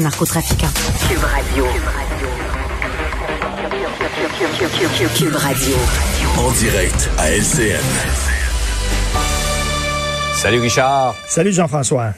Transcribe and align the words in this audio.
narcotrafiquant. 0.00 0.66
Cube 1.08 1.22
Radio. 1.22 1.64
Cube 5.16 5.36
Radio. 5.36 5.76
En 6.36 6.50
direct 6.50 7.10
à 7.18 7.30
LCN. 7.30 7.80
Salut 10.34 10.60
Richard. 10.60 11.14
Salut 11.26 11.52
Jean-François. 11.52 12.12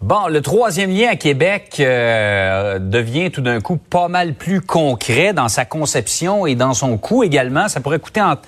Bon, 0.00 0.28
le 0.28 0.40
troisième 0.40 0.90
lien 0.90 1.10
à 1.10 1.16
Québec 1.16 1.76
euh, 1.80 2.78
devient 2.78 3.30
tout 3.30 3.40
d'un 3.40 3.60
coup 3.60 3.76
pas 3.76 4.08
mal 4.08 4.34
plus 4.34 4.60
concret 4.60 5.32
dans 5.32 5.48
sa 5.48 5.64
conception 5.64 6.46
et 6.46 6.54
dans 6.54 6.74
son 6.74 6.96
coût 6.98 7.22
également. 7.24 7.68
Ça 7.68 7.80
pourrait 7.80 7.98
coûter 7.98 8.22
entre 8.22 8.42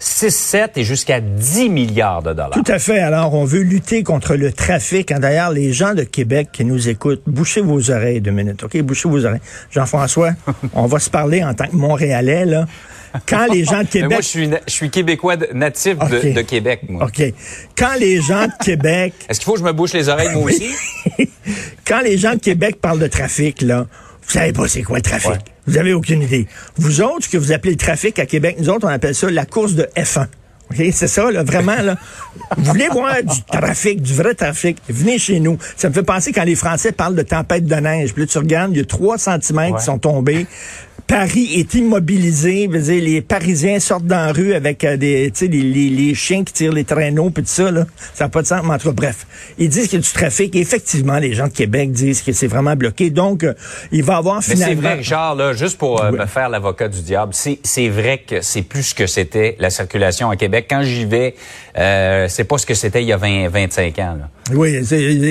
6, 0.00 0.30
7 0.30 0.72
et 0.76 0.84
jusqu'à 0.84 1.20
10 1.20 1.68
milliards 1.70 2.22
de 2.22 2.32
dollars. 2.32 2.52
Tout 2.52 2.70
à 2.70 2.78
fait. 2.78 3.00
Alors, 3.00 3.34
on 3.34 3.44
veut 3.44 3.62
lutter 3.62 4.04
contre 4.04 4.36
le 4.36 4.52
trafic. 4.52 5.12
D'ailleurs, 5.12 5.50
les 5.50 5.72
gens 5.72 5.94
de 5.94 6.04
Québec 6.04 6.50
qui 6.52 6.64
nous 6.64 6.88
écoutent, 6.88 7.22
bouchez 7.26 7.60
vos 7.60 7.90
oreilles 7.90 8.20
deux 8.20 8.30
minutes, 8.30 8.62
OK? 8.62 8.80
Bouchez 8.82 9.08
vos 9.08 9.24
oreilles. 9.24 9.40
Jean-François, 9.70 10.32
on 10.74 10.86
va 10.86 11.00
se 11.00 11.10
parler 11.10 11.42
en 11.42 11.54
tant 11.54 11.66
que 11.66 11.76
Montréalais, 11.76 12.44
là. 12.44 12.66
Quand 13.26 13.46
les 13.50 13.64
gens 13.64 13.82
de 13.82 13.88
Québec... 13.90 14.10
moi, 14.10 14.20
je 14.20 14.26
suis, 14.26 14.50
je 14.66 14.72
suis 14.72 14.90
québécois 14.90 15.36
natif 15.52 15.98
de, 15.98 16.32
de, 16.32 16.40
Québec, 16.42 16.82
moi. 16.88 17.06
OK. 17.06 17.22
Quand 17.76 17.94
les 17.98 18.20
gens 18.20 18.46
de 18.46 18.64
Québec... 18.64 19.14
Est-ce 19.28 19.40
qu'il 19.40 19.46
faut 19.46 19.54
que 19.54 19.60
je 19.60 19.64
me 19.64 19.72
bouche 19.72 19.94
les 19.94 20.08
oreilles, 20.08 20.32
moi 20.34 20.44
aussi? 20.44 20.70
Quand 21.86 22.00
les 22.02 22.18
gens 22.18 22.34
de 22.34 22.40
Québec 22.40 22.80
parlent 22.80 22.98
de 22.98 23.06
trafic, 23.06 23.62
là, 23.62 23.86
vous 24.28 24.34
savez 24.34 24.52
pas 24.52 24.68
c'est 24.68 24.82
quoi 24.82 24.98
le 24.98 25.02
trafic. 25.02 25.40
Vous 25.66 25.78
avez 25.78 25.94
aucune 25.94 26.22
idée. 26.22 26.46
Vous 26.76 27.00
autres, 27.00 27.24
ce 27.24 27.28
que 27.30 27.38
vous 27.38 27.52
appelez 27.52 27.72
le 27.72 27.78
trafic 27.78 28.18
à 28.18 28.26
Québec, 28.26 28.56
nous 28.58 28.68
autres, 28.68 28.86
on 28.86 28.90
appelle 28.90 29.14
ça 29.14 29.30
la 29.30 29.46
course 29.46 29.74
de 29.74 29.88
F1. 29.96 30.26
OK, 30.70 30.76
c'est 30.92 31.08
ça, 31.08 31.30
là, 31.30 31.42
vraiment, 31.42 31.80
là. 31.80 31.96
Vous 32.58 32.64
voulez 32.64 32.88
voir 32.88 33.22
du 33.22 33.42
trafic, 33.50 34.02
du 34.02 34.12
vrai 34.12 34.34
trafic, 34.34 34.76
venez 34.90 35.18
chez 35.18 35.40
nous. 35.40 35.56
Ça 35.78 35.88
me 35.88 35.94
fait 35.94 36.02
penser 36.02 36.30
quand 36.32 36.44
les 36.44 36.56
Français 36.56 36.92
parlent 36.92 37.14
de 37.14 37.22
tempête 37.22 37.64
de 37.64 37.74
neige. 37.74 38.12
Puis 38.12 38.24
là, 38.24 38.26
tu 38.26 38.36
regardes, 38.36 38.72
il 38.72 38.78
y 38.78 38.80
a 38.82 38.84
3 38.84 39.16
cm 39.16 39.76
qui 39.78 39.82
sont 39.82 39.98
tombés. 39.98 40.46
Paris 41.08 41.54
est 41.54 41.72
immobilisé. 41.72 42.68
Dire, 42.68 43.02
les 43.02 43.22
Parisiens 43.22 43.80
sortent 43.80 44.04
dans 44.04 44.26
la 44.26 44.32
rue 44.32 44.52
avec 44.52 44.84
euh, 44.84 44.98
des, 44.98 45.32
les, 45.40 45.48
les, 45.48 45.88
les, 45.88 46.14
chiens 46.14 46.44
qui 46.44 46.52
tirent 46.52 46.72
les 46.72 46.84
traîneaux, 46.84 47.30
puis 47.30 47.42
tout 47.42 47.48
ça. 47.48 47.70
Là. 47.70 47.86
Ça 48.12 48.24
n'a 48.24 48.28
pas 48.28 48.42
de 48.42 48.46
sens. 48.46 48.60
Mais 48.62 48.74
en 48.74 48.78
tout 48.78 48.88
cas, 48.88 48.94
bref, 48.94 49.26
ils 49.56 49.70
disent 49.70 49.88
qu'il 49.88 49.98
y 49.98 50.02
a 50.02 50.04
du 50.04 50.12
trafic. 50.12 50.54
Et 50.54 50.60
effectivement, 50.60 51.18
les 51.18 51.32
gens 51.32 51.48
de 51.48 51.52
Québec 51.52 51.92
disent 51.92 52.20
que 52.20 52.32
c'est 52.32 52.46
vraiment 52.46 52.76
bloqué. 52.76 53.08
Donc, 53.08 53.42
euh, 53.42 53.54
il 53.90 54.02
va 54.02 54.18
avoir 54.18 54.44
finalement... 54.44 54.66
Mais 54.66 54.74
c'est 54.74 54.80
vrai, 54.80 54.94
Richard, 54.94 55.34
là, 55.34 55.54
juste 55.54 55.78
pour 55.78 56.04
euh, 56.04 56.12
me 56.12 56.26
faire 56.26 56.50
l'avocat 56.50 56.88
du 56.88 57.00
diable, 57.00 57.32
c'est 57.34 57.88
vrai 57.88 58.18
que 58.18 58.42
c'est 58.42 58.62
plus 58.62 58.92
que 58.92 59.06
c'était 59.06 59.56
la 59.58 59.70
circulation 59.70 60.28
à 60.28 60.36
Québec. 60.36 60.66
Quand 60.68 60.82
j'y 60.82 61.06
vais, 61.06 61.34
euh, 61.78 62.26
c'est 62.28 62.44
pas 62.44 62.58
ce 62.58 62.66
que 62.66 62.74
c'était 62.74 63.02
il 63.02 63.08
y 63.08 63.12
a 63.14 63.16
20, 63.16 63.48
25 63.48 63.98
ans. 64.00 64.18
Là. 64.20 64.28
Oui, 64.54 64.74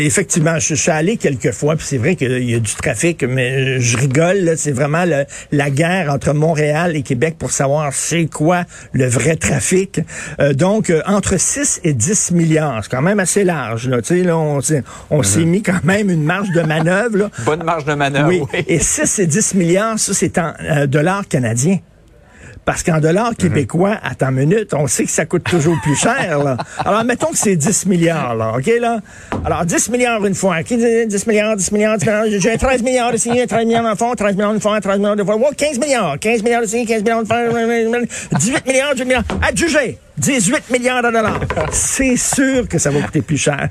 effectivement, 0.06 0.60
je, 0.60 0.76
suis 0.76 0.92
allé 0.92 1.18
quelques 1.18 1.52
fois, 1.52 1.76
puis 1.76 1.86
c'est 1.88 1.98
vrai 1.98 2.16
qu'il 2.16 2.50
y 2.50 2.54
a 2.54 2.60
du 2.60 2.74
trafic, 2.76 3.24
mais 3.24 3.80
je 3.80 3.98
rigole. 3.98 4.54
C'est 4.58 4.72
vraiment 4.72 5.06
le, 5.06 5.26
la 5.52 5.67
guerre 5.70 6.12
entre 6.12 6.34
Montréal 6.34 6.96
et 6.96 7.02
Québec 7.02 7.36
pour 7.38 7.52
savoir 7.52 7.94
c'est 7.94 8.26
quoi 8.26 8.64
le 8.94 9.08
vrai 9.08 9.36
trafic. 9.36 10.02
Euh, 10.40 10.54
donc, 10.54 10.90
euh, 10.90 11.02
entre 11.06 11.38
6 11.38 11.82
et 11.84 11.94
10 11.94 12.32
milliards, 12.32 12.84
c'est 12.84 12.92
quand 12.92 13.02
même 13.02 13.20
assez 13.20 13.44
large. 13.44 13.88
Là, 13.88 13.98
là, 14.10 14.38
on 14.38 14.60
on 15.10 15.24
s'est 15.24 15.40
mhm. 15.40 15.50
mis 15.50 15.62
quand 15.62 15.84
même 15.84 16.10
une 16.10 16.24
marge 16.24 16.52
de 16.52 16.62
manœuvre. 16.62 17.18
Là. 17.18 17.30
Bonne 17.46 17.64
marge 17.64 17.86
de 17.86 17.94
manœuvre, 17.94 18.30
oui. 18.30 18.42
oui. 18.54 18.64
Et 18.68 18.80
6 18.80 19.20
et 19.20 19.28
10 19.28 19.54
milliards, 19.56 20.00
ça, 20.00 20.14
c'est 20.14 20.38
en 20.38 20.54
dollars 20.88 21.28
canadiens. 21.28 21.80
Parce 22.68 22.84
qu'en 22.84 23.00
dollars 23.00 23.30
mhm. 23.30 23.36
québécois, 23.36 23.98
à 24.04 24.14
ta 24.14 24.30
minute, 24.30 24.74
on 24.74 24.88
sait 24.88 25.06
que 25.06 25.10
ça 25.10 25.26
coûte 25.26 25.46
toujours 25.46 25.78
plus 25.82 25.96
cher. 25.96 26.38
Là. 26.44 26.58
Alors, 26.80 27.06
mettons 27.06 27.28
que 27.28 27.38
c'est 27.38 27.56
10 27.56 27.86
milliards, 27.86 28.36
là, 28.36 28.58
OK, 28.58 28.70
là? 28.82 29.00
Alors, 29.46 29.64
10 29.64 29.90
milliards 29.90 30.26
une 30.26 30.36
fois. 30.36 30.62
10 30.64 30.76
milliards, 31.28 31.56
10 31.56 31.72
milliards, 31.72 31.96
10 31.98 32.06
milliards? 32.06 32.26
J'ai 32.28 32.58
13 32.58 32.84
milliards 32.84 33.16
ici, 33.16 33.30
13 33.30 33.66
milliards 33.66 33.90
le 33.90 33.96
fond, 33.96 34.14
13 34.14 34.36
milliards 34.36 34.54
une 34.54 34.60
fois, 34.60 34.82
13 34.82 34.98
milliards 34.98 35.16
de 35.16 35.24
fois. 35.24 35.38
15 35.56 35.80
milliards, 35.80 36.20
15 36.20 36.44
milliards 36.44 36.64
ici, 36.64 36.86
15 36.86 37.04
milliards 37.04 37.24
de 37.24 37.28
fois, 37.28 37.38
18 38.38 38.68
milliards, 38.68 38.96
18 38.96 39.06
milliards. 39.06 39.24
Adjugé! 39.42 40.00
18 40.18 40.70
milliards 40.70 41.04
de 41.04 41.12
dollars. 41.12 41.40
C'est 41.72 42.18
sûr 42.18 42.68
que 42.68 42.80
ça 42.80 42.90
va 42.90 43.00
coûter 43.02 43.22
plus 43.22 43.38
cher. 43.38 43.70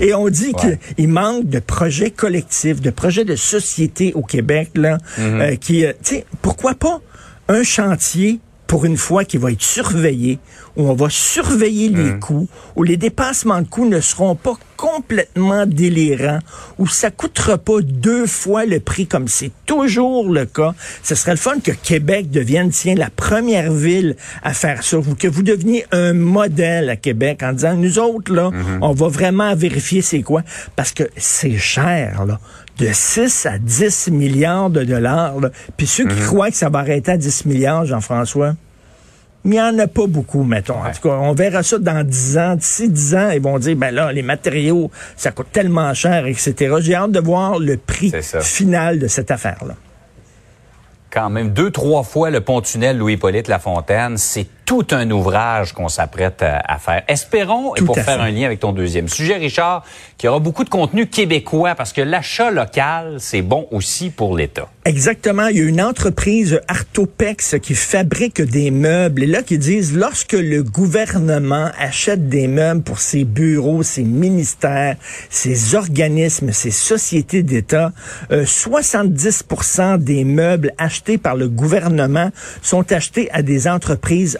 Et, 0.00 0.14
on 0.14 0.30
dit 0.30 0.54
qu'il 0.54 1.08
manque 1.08 1.46
de 1.46 1.58
projets 1.58 2.10
collectifs, 2.10 2.80
de 2.80 2.90
projets 2.90 3.24
de 3.26 3.36
société 3.36 4.12
au 4.14 4.22
Québec, 4.22 4.70
là, 4.76 4.96
mhm. 5.18 5.40
euh, 5.40 5.56
qui, 5.56 5.84
euh, 5.84 5.92
tu 6.02 6.14
sais, 6.14 6.26
pourquoi 6.40 6.74
pas 6.74 7.02
un 7.48 7.62
chantier 7.62 8.40
pour 8.68 8.84
une 8.84 8.98
fois 8.98 9.24
qui 9.24 9.38
va 9.38 9.50
être 9.50 9.62
surveillé, 9.62 10.38
où 10.76 10.88
on 10.88 10.94
va 10.94 11.08
surveiller 11.08 11.88
les 11.88 12.12
mmh. 12.12 12.20
coûts, 12.20 12.48
où 12.76 12.82
les 12.82 12.98
dépassements 12.98 13.62
de 13.62 13.66
coûts 13.66 13.88
ne 13.88 14.00
seront 14.00 14.34
pas 14.34 14.52
complètement 14.76 15.64
délirants, 15.64 16.40
où 16.78 16.86
ça 16.86 17.10
coûtera 17.10 17.56
pas 17.56 17.80
deux 17.82 18.26
fois 18.26 18.66
le 18.66 18.78
prix 18.78 19.06
comme 19.06 19.26
c'est 19.26 19.50
toujours 19.64 20.30
le 20.30 20.44
cas. 20.44 20.74
Ce 21.02 21.14
serait 21.14 21.32
le 21.32 21.38
fun 21.38 21.60
que 21.64 21.72
Québec 21.72 22.30
devienne, 22.30 22.68
tiens, 22.68 22.94
la 22.94 23.08
première 23.08 23.72
ville 23.72 24.16
à 24.42 24.52
faire 24.52 24.84
ça, 24.84 24.98
que 25.18 25.28
vous 25.28 25.42
deveniez 25.42 25.86
un 25.90 26.12
modèle 26.12 26.90
à 26.90 26.96
Québec 26.96 27.42
en 27.42 27.54
disant, 27.54 27.74
nous 27.74 27.98
autres, 27.98 28.32
là, 28.34 28.50
mmh. 28.50 28.82
on 28.82 28.92
va 28.92 29.08
vraiment 29.08 29.56
vérifier 29.56 30.02
c'est 30.02 30.22
quoi, 30.22 30.42
parce 30.76 30.92
que 30.92 31.04
c'est 31.16 31.56
cher, 31.56 32.26
là 32.26 32.38
de 32.78 32.88
6 32.92 33.46
à 33.46 33.58
10 33.58 34.08
milliards 34.10 34.70
de 34.70 34.84
dollars. 34.84 35.34
Puis 35.76 35.86
ceux 35.86 36.06
qui 36.06 36.14
mhm. 36.14 36.26
croient 36.26 36.50
que 36.50 36.56
ça 36.56 36.68
va 36.68 36.80
arrêter 36.80 37.12
à 37.12 37.16
10 37.16 37.46
milliards, 37.46 37.84
Jean-François, 37.84 38.54
il 39.44 39.52
n'y 39.52 39.60
en 39.60 39.78
a 39.78 39.86
pas 39.86 40.06
beaucoup, 40.06 40.42
mettons. 40.42 40.82
En 40.82 40.90
tout 40.90 41.08
cas, 41.08 41.16
on 41.16 41.32
verra 41.32 41.62
ça 41.62 41.78
dans 41.78 42.06
10 42.06 42.38
ans. 42.38 42.56
D'ici 42.56 42.88
10 42.88 43.14
ans, 43.14 43.30
ils 43.30 43.40
vont 43.40 43.58
dire, 43.58 43.76
ben 43.76 43.94
là, 43.94 44.12
les 44.12 44.22
matériaux, 44.22 44.90
ça 45.16 45.30
coûte 45.30 45.48
tellement 45.52 45.94
cher, 45.94 46.26
etc. 46.26 46.76
J'ai 46.80 46.94
hâte 46.94 47.12
de 47.12 47.20
voir 47.20 47.58
le 47.58 47.76
prix 47.76 48.12
final 48.40 48.98
de 48.98 49.06
cette 49.06 49.30
affaire-là. 49.30 49.74
Quand 51.10 51.30
même, 51.30 51.50
deux, 51.50 51.70
trois 51.70 52.02
fois 52.02 52.30
le 52.30 52.40
pont-tunnel 52.42 52.98
Louis-Polyte 52.98 53.48
Lafontaine, 53.48 54.18
c'est 54.18 54.46
tout 54.68 54.86
un 54.90 55.10
ouvrage 55.10 55.72
qu'on 55.72 55.88
s'apprête 55.88 56.42
à, 56.42 56.76
faire. 56.78 57.02
Espérons, 57.08 57.74
et 57.74 57.80
pour 57.80 57.98
faire 57.98 58.20
un 58.20 58.30
lien 58.30 58.44
avec 58.44 58.60
ton 58.60 58.72
deuxième 58.72 59.08
sujet, 59.08 59.36
Richard, 59.36 59.82
qu'il 60.18 60.26
y 60.26 60.28
aura 60.28 60.40
beaucoup 60.40 60.62
de 60.62 60.68
contenu 60.68 61.06
québécois 61.06 61.74
parce 61.74 61.94
que 61.94 62.02
l'achat 62.02 62.50
local, 62.50 63.16
c'est 63.18 63.40
bon 63.40 63.66
aussi 63.70 64.10
pour 64.10 64.36
l'État. 64.36 64.68
Exactement. 64.84 65.46
Il 65.46 65.56
y 65.56 65.60
a 65.60 65.64
une 65.64 65.80
entreprise 65.80 66.60
Artopex 66.68 67.56
qui 67.60 67.74
fabrique 67.74 68.42
des 68.42 68.70
meubles 68.70 69.22
et 69.22 69.26
là 69.26 69.42
qui 69.42 69.56
disent 69.56 69.96
lorsque 69.96 70.32
le 70.32 70.62
gouvernement 70.62 71.70
achète 71.78 72.28
des 72.28 72.46
meubles 72.46 72.82
pour 72.82 72.98
ses 72.98 73.24
bureaux, 73.24 73.82
ses 73.82 74.02
ministères, 74.02 74.96
ses 75.30 75.74
organismes, 75.74 76.52
ses 76.52 76.70
sociétés 76.70 77.42
d'État, 77.42 77.92
70% 78.30 79.80
euh, 79.80 79.96
des 79.96 80.24
meubles 80.24 80.72
achetés 80.76 81.16
par 81.16 81.36
le 81.36 81.48
gouvernement 81.48 82.30
sont 82.60 82.92
achetés 82.92 83.30
à 83.32 83.40
des 83.40 83.66
entreprises 83.66 84.38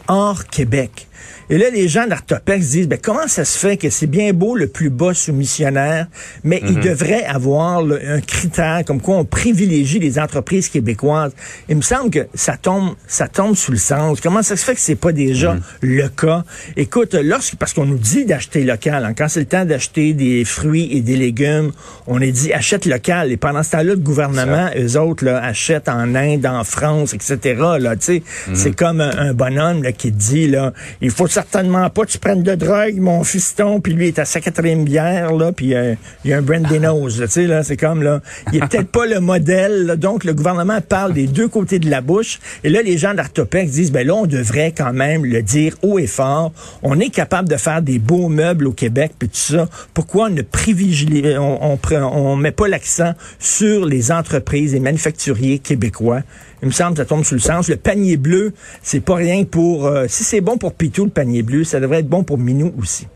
Québec. 0.50 1.07
Et 1.50 1.58
là, 1.58 1.70
les 1.70 1.88
gens 1.88 2.06
d'Artopex 2.06 2.70
disent, 2.70 2.88
ben, 2.88 2.98
comment 3.02 3.26
ça 3.26 3.44
se 3.44 3.58
fait 3.58 3.76
que 3.76 3.90
c'est 3.90 4.06
bien 4.06 4.32
beau 4.32 4.54
le 4.54 4.66
plus 4.66 4.90
bas 4.90 5.14
soumissionnaire, 5.14 6.06
mais 6.44 6.60
il 6.62 6.76
mhm. 6.76 6.82
devrait 6.82 7.24
avoir 7.24 7.78
un 7.78 8.20
critère 8.20 8.82
comme 8.86 9.00
quoi 9.00 9.16
on 9.16 9.24
privilégie 9.24 9.98
les 9.98 10.18
entreprises 10.18 10.68
québécoises. 10.68 11.32
Il 11.68 11.76
me 11.76 11.82
semble 11.82 12.10
que 12.10 12.26
ça 12.34 12.56
tombe, 12.56 12.94
ça 13.06 13.28
tombe 13.28 13.56
sous 13.56 13.72
le 13.72 13.78
sens. 13.78 14.20
Comment 14.20 14.42
ça 14.42 14.56
se 14.56 14.64
fait 14.64 14.74
que 14.74 14.80
c'est 14.80 14.94
pas 14.94 15.12
déjà 15.12 15.54
mhm. 15.54 15.62
le 15.82 16.08
cas? 16.08 16.44
Écoute, 16.76 17.14
lorsque, 17.14 17.56
parce 17.56 17.72
qu'on 17.72 17.86
nous 17.86 17.98
dit 17.98 18.24
d'acheter 18.24 18.64
local, 18.64 19.04
hein, 19.04 19.14
quand 19.16 19.28
c'est 19.28 19.40
le 19.40 19.46
temps 19.46 19.64
d'acheter 19.64 20.12
des 20.12 20.44
fruits 20.44 20.88
et 20.92 21.00
des 21.00 21.16
légumes, 21.16 21.72
on 22.06 22.20
est 22.20 22.32
dit 22.32 22.52
achète 22.52 22.86
local. 22.86 23.32
Et 23.32 23.36
pendant 23.36 23.62
ce 23.62 23.70
temps-là, 23.70 23.84
le 23.84 23.96
gouvernement, 23.96 24.70
eux 24.76 24.98
autres, 24.98 25.24
là, 25.24 25.42
achètent 25.42 25.88
en 25.88 26.14
Inde, 26.14 26.46
en 26.46 26.64
France, 26.64 27.14
etc. 27.14 27.38
Là, 27.78 27.96
tu 27.96 28.12
mhm. 28.12 28.54
c'est 28.54 28.74
comme 28.74 29.00
un, 29.00 29.32
bonhomme 29.34 29.82
là, 29.82 29.92
qui 29.92 30.10
dit, 30.10 30.48
là, 30.48 30.72
il 31.00 31.07
faut 31.10 31.26
certainement 31.26 31.88
pas 31.90 32.04
que 32.04 32.10
tu 32.10 32.18
prennes 32.18 32.42
de 32.42 32.54
drogue, 32.54 32.96
mon 32.96 33.24
fiston, 33.24 33.80
puis 33.80 33.92
lui 33.92 34.08
est 34.08 34.18
à 34.18 34.24
sa 34.24 34.40
quatrième 34.40 34.84
bière, 34.84 35.32
là, 35.32 35.52
puis 35.52 35.74
euh, 35.74 35.94
il 36.24 36.30
y 36.30 36.34
a 36.34 36.38
un 36.38 36.42
brandy 36.42 36.78
nose, 36.80 37.20
tu 37.20 37.28
sais, 37.28 37.46
là, 37.46 37.62
c'est 37.62 37.76
comme, 37.76 38.02
là, 38.02 38.20
il 38.52 38.58
est 38.58 38.66
peut-être 38.66 38.90
pas 38.90 39.06
le 39.06 39.20
modèle, 39.20 39.96
donc 39.96 40.24
le 40.24 40.34
gouvernement 40.34 40.80
parle 40.80 41.12
des 41.12 41.26
deux 41.26 41.48
côtés 41.48 41.78
de 41.78 41.88
la 41.90 42.00
bouche, 42.00 42.40
et 42.64 42.68
là, 42.68 42.82
les 42.82 42.98
gens 42.98 43.14
d'Artopex 43.14 43.70
disent, 43.70 43.92
ben 43.92 44.06
là, 44.06 44.14
on 44.14 44.26
devrait 44.26 44.72
quand 44.76 44.92
même 44.92 45.24
le 45.24 45.42
dire 45.42 45.76
haut 45.82 45.98
et 45.98 46.06
fort, 46.06 46.52
on 46.82 46.98
est 47.00 47.10
capable 47.10 47.48
de 47.48 47.56
faire 47.56 47.82
des 47.82 47.98
beaux 47.98 48.28
meubles 48.28 48.66
au 48.66 48.72
Québec, 48.72 49.12
puis 49.18 49.28
tout 49.28 49.36
ça, 49.36 49.68
pourquoi 49.94 50.26
on 50.26 50.30
ne 50.30 50.42
privilégie, 50.42 51.36
on, 51.38 51.78
on, 51.90 51.96
on 51.96 52.36
met 52.36 52.52
pas 52.52 52.68
l'accent 52.68 53.12
sur 53.38 53.86
les 53.86 54.10
entreprises 54.10 54.74
et 54.74 54.80
manufacturiers 54.80 55.58
québécois? 55.58 56.22
Il 56.62 56.66
me 56.66 56.72
semble 56.72 56.92
que 56.92 56.98
ça 56.98 57.04
tombe 57.04 57.24
sous 57.24 57.34
le 57.34 57.40
sens. 57.40 57.68
Le 57.68 57.76
panier 57.76 58.16
bleu, 58.16 58.52
c'est 58.82 59.00
pas 59.00 59.14
rien 59.14 59.44
pour... 59.44 59.86
Euh, 59.86 60.06
si 60.08 60.24
c'est 60.24 60.40
bon 60.40 60.58
pour 60.58 60.72
Pitou, 60.98 61.04
le 61.04 61.10
panier 61.10 61.42
bleu, 61.42 61.62
ça 61.62 61.78
devrait 61.78 62.00
être 62.00 62.08
bon 62.08 62.24
pour 62.24 62.38
Minou 62.38 62.74
aussi. 62.76 63.06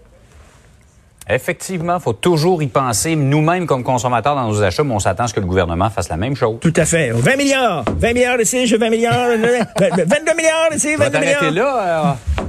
Effectivement, 1.28 1.96
il 1.96 2.00
faut 2.00 2.12
toujours 2.12 2.62
y 2.62 2.68
penser. 2.68 3.16
Nous-mêmes, 3.16 3.66
comme 3.66 3.82
consommateurs 3.82 4.36
dans 4.36 4.46
nos 4.46 4.62
achats, 4.62 4.84
on 4.84 5.00
s'attend 5.00 5.24
à 5.24 5.26
ce 5.26 5.34
que 5.34 5.40
le 5.40 5.46
gouvernement 5.46 5.90
fasse 5.90 6.08
la 6.08 6.16
même 6.16 6.36
chose. 6.36 6.58
Tout 6.60 6.72
à 6.76 6.84
fait. 6.84 7.10
20 7.10 7.36
milliards! 7.36 7.84
20 7.98 8.12
milliards 8.12 8.40
ici, 8.40 8.68
j'ai 8.68 8.76
20 8.76 8.90
milliards. 8.90 9.30
22 9.36 10.36
milliards 10.36 10.72
ici, 10.74 10.94
22 10.94 11.18
milliards. 11.18 11.50
là. 11.50 12.16
Euh, 12.38 12.42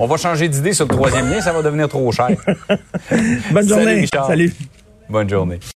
on 0.00 0.06
va 0.06 0.16
changer 0.16 0.48
d'idée 0.48 0.72
sur 0.72 0.86
le 0.88 0.94
troisième 0.94 1.30
lien, 1.30 1.40
ça 1.40 1.52
va 1.52 1.62
devenir 1.62 1.88
trop 1.88 2.10
cher. 2.10 2.30
Bonne 3.52 3.68
journée. 3.68 4.06
Salut, 4.12 4.26
Salut. 4.26 4.54
Bonne 5.08 5.30
journée. 5.30 5.60